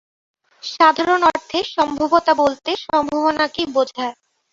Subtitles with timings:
[0.63, 4.13] সাধারণ অর্থে সম্ভাব্যতা বলতে সম্ভাবনা কেই বোঝায়।